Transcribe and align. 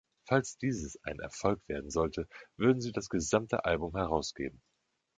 Falls 0.27 0.57
dieses 0.57 0.97
ein 1.03 1.19
Erfolg 1.19 1.61
werden 1.67 1.91
sollte, 1.91 2.27
würden 2.57 2.81
sie 2.81 2.91
das 2.91 3.07
gesamte 3.07 3.65
Album 3.65 3.95
herausgeben. 3.95 4.59